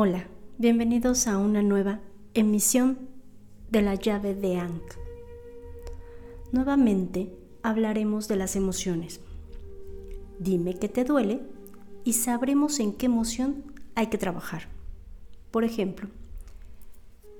[0.00, 0.28] Hola,
[0.58, 1.98] bienvenidos a una nueva
[2.32, 3.08] emisión
[3.68, 4.94] de la llave de Ankh.
[6.52, 9.18] Nuevamente hablaremos de las emociones.
[10.38, 11.42] Dime qué te duele
[12.04, 13.64] y sabremos en qué emoción
[13.96, 14.68] hay que trabajar.
[15.50, 16.08] Por ejemplo,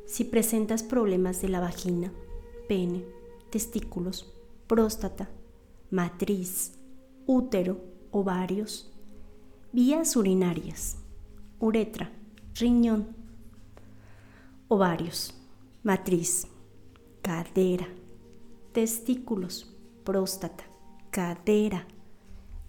[0.05, 2.13] si presentas problemas de la vagina,
[2.69, 3.05] pene,
[3.53, 4.35] testículos,
[4.67, 5.31] próstata,
[5.93, 6.73] matriz,
[7.25, 8.93] útero, ovarios,
[9.73, 10.97] vías urinarias,
[11.61, 12.18] uretra,
[12.59, 13.09] riñón,
[14.69, 15.35] ovarios,
[15.83, 16.47] matriz,
[17.23, 17.89] cadera,
[18.73, 20.65] testículos, próstata,
[21.11, 21.87] cadera,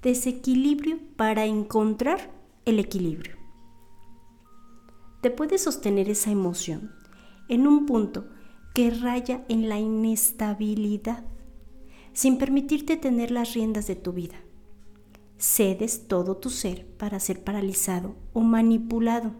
[0.01, 2.31] desequilibrio para encontrar
[2.65, 3.35] el equilibrio.
[5.21, 6.91] Te puedes sostener esa emoción
[7.49, 8.27] en un punto
[8.73, 11.25] que raya en la inestabilidad,
[12.13, 14.35] sin permitirte tener las riendas de tu vida.
[15.37, 19.33] Cedes todo tu ser para ser paralizado o manipulado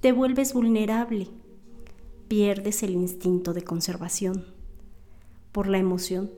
[0.00, 1.28] te vuelves vulnerable,
[2.26, 4.46] pierdes el instinto de conservación
[5.52, 6.30] por la emoción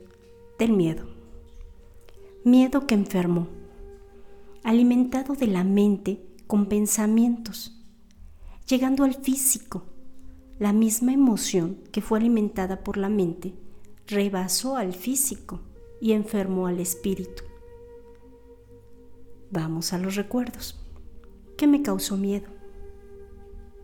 [0.59, 1.05] del miedo.
[2.43, 3.47] Miedo que enfermó,
[4.63, 7.81] alimentado de la mente con pensamientos,
[8.67, 9.85] llegando al físico.
[10.59, 13.53] La misma emoción que fue alimentada por la mente
[14.07, 15.61] rebasó al físico
[16.01, 17.43] y enfermó al espíritu.
[19.51, 20.79] Vamos a los recuerdos.
[21.57, 22.62] ¿Qué me causó miedo?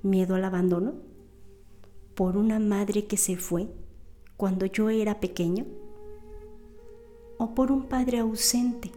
[0.03, 0.93] Miedo al abandono?
[2.15, 3.69] ¿Por una madre que se fue
[4.37, 5.65] cuando yo era pequeño?
[7.37, 8.91] ¿O por un padre ausente,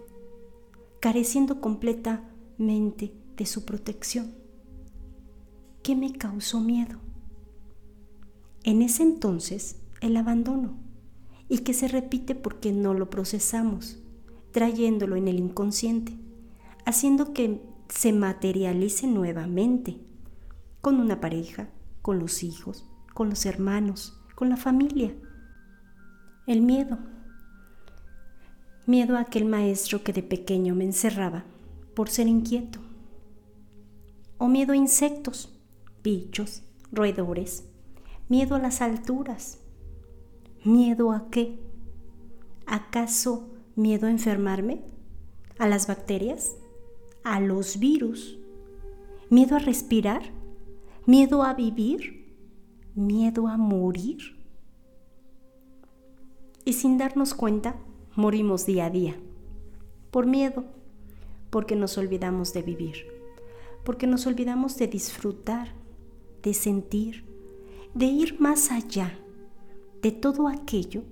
[1.01, 4.35] careciendo completamente de su protección?
[5.83, 6.99] ¿Qué me causó miedo?
[8.65, 10.77] En ese entonces, el abandono,
[11.49, 13.99] y que se repite porque no lo procesamos,
[14.53, 16.17] trayéndolo en el inconsciente,
[16.85, 19.99] haciendo que se materialice nuevamente
[20.83, 21.69] con una pareja,
[22.03, 22.85] con los hijos,
[23.15, 25.15] con los hermanos, con la familia.
[26.47, 26.99] El miedo.
[28.85, 31.45] Miedo a aquel maestro que de pequeño me encerraba
[31.95, 32.81] por ser inquieto.
[34.39, 35.57] O miedo a insectos,
[36.03, 37.69] bichos, roedores.
[38.29, 39.61] Miedo a las alturas.
[40.65, 41.61] ¿Miedo a qué?
[42.67, 44.83] ¿Acaso miedo a enfermarme?
[45.61, 46.57] ¿A las bacterias?
[47.23, 48.37] ¿A los virus?
[49.31, 50.42] ¿Miedo a respirar?
[51.07, 52.37] Miedo a vivir,
[52.95, 54.19] miedo a morir.
[56.65, 57.77] Y sin darnos cuenta,
[58.15, 59.17] morimos día a día.
[60.11, 60.65] Por miedo,
[61.51, 63.07] porque nos olvidamos de vivir,
[63.85, 65.73] porque nos olvidamos de disfrutar,
[66.43, 67.25] de sentir,
[67.95, 69.19] de ir más allá
[70.03, 71.03] de todo aquello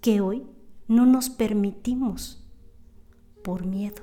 [0.00, 0.44] que hoy
[0.88, 2.44] no nos permitimos
[3.42, 4.02] por miedo,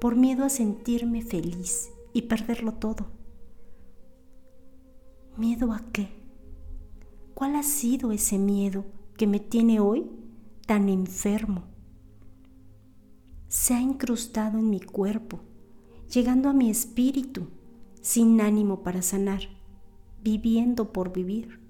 [0.00, 3.19] por miedo a sentirme feliz y perderlo todo
[5.36, 6.08] ¿Miedo a qué?
[7.34, 8.84] ¿Cuál ha sido ese miedo
[9.16, 10.10] que me tiene hoy
[10.66, 11.64] tan enfermo?
[13.48, 15.40] Se ha incrustado en mi cuerpo,
[16.12, 17.48] llegando a mi espíritu,
[18.02, 19.42] sin ánimo para sanar,
[20.22, 21.60] viviendo por vivir,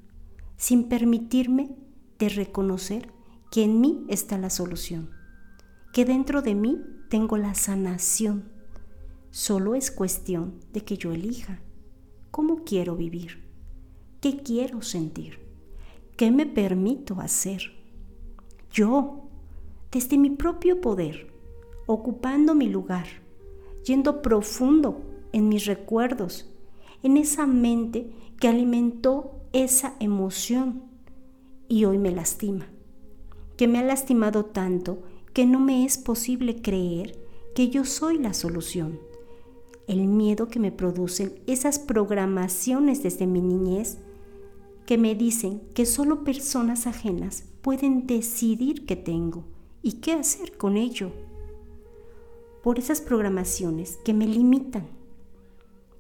[0.57, 1.77] sin permitirme
[2.19, 3.13] de reconocer
[3.51, 5.11] que en mí está la solución,
[5.93, 8.51] que dentro de mí tengo la sanación.
[9.31, 11.61] Solo es cuestión de que yo elija
[12.31, 13.50] cómo quiero vivir.
[14.21, 15.39] ¿Qué quiero sentir?
[16.19, 17.73] ¿Qué me permito hacer?
[18.71, 19.23] Yo,
[19.91, 21.33] desde mi propio poder,
[21.87, 23.07] ocupando mi lugar,
[23.87, 25.01] yendo profundo
[25.33, 26.53] en mis recuerdos,
[27.03, 30.83] en esa mente que alimentó esa emoción
[31.67, 32.67] y hoy me lastima,
[33.57, 35.03] que me ha lastimado tanto
[35.33, 37.19] que no me es posible creer
[37.55, 39.01] que yo soy la solución.
[39.87, 43.99] El miedo que me producen esas programaciones desde mi niñez
[44.91, 49.45] que me dicen que solo personas ajenas pueden decidir qué tengo
[49.83, 51.13] y qué hacer con ello.
[52.61, 54.89] Por esas programaciones que me limitan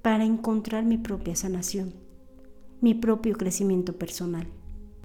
[0.02, 1.94] para encontrar mi propia sanación,
[2.80, 4.48] mi propio crecimiento personal,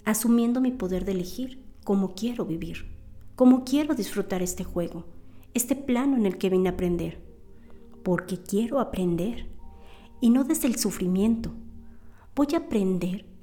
[0.04, 2.88] asumiendo mi poder de elegir cómo quiero vivir,
[3.36, 5.06] cómo quiero disfrutar este juego,
[5.54, 7.22] este plano en el que vine a aprender,
[8.02, 9.46] porque quiero aprender
[10.22, 11.54] y no desde el sufrimiento.
[12.36, 13.35] Voy a aprender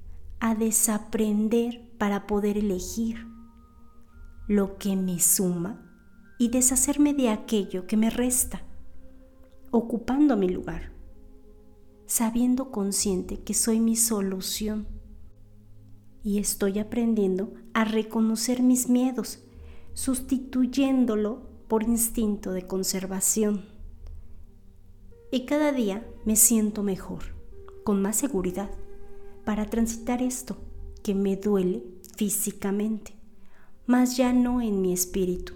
[0.44, 3.28] a desaprender para poder elegir
[4.48, 5.88] lo que me suma
[6.36, 8.64] y deshacerme de aquello que me resta,
[9.70, 10.90] ocupando mi lugar,
[12.06, 14.88] sabiendo consciente que soy mi solución.
[16.24, 19.44] Y estoy aprendiendo a reconocer mis miedos,
[19.92, 23.64] sustituyéndolo por instinto de conservación.
[25.30, 27.22] Y cada día me siento mejor,
[27.84, 28.72] con más seguridad,
[29.44, 30.56] para transitar esto
[31.02, 31.82] que me duele
[32.16, 33.14] físicamente,
[33.86, 35.54] mas ya no en mi espíritu.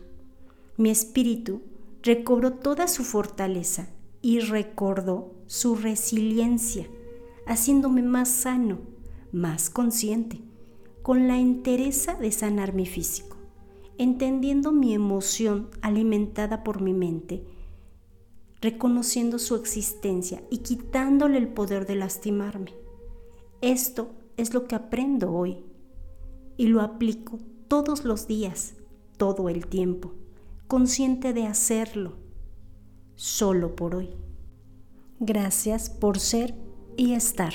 [0.76, 1.62] Mi espíritu
[2.02, 3.88] recobró toda su fortaleza
[4.22, 6.86] y recordó su resiliencia,
[7.46, 8.78] haciéndome más sano,
[9.32, 10.40] más consciente,
[11.02, 13.36] con la entereza de sanar mi físico,
[13.98, 17.44] entendiendo mi emoción alimentada por mi mente,
[18.60, 22.85] reconociendo su existencia y quitándole el poder de lastimarme.
[23.60, 25.64] Esto es lo que aprendo hoy
[26.56, 27.38] y lo aplico
[27.68, 28.74] todos los días,
[29.16, 30.12] todo el tiempo
[30.66, 32.14] consciente de hacerlo,
[33.14, 34.10] solo por hoy.
[35.20, 36.54] Gracias por ser
[36.96, 37.52] y estar.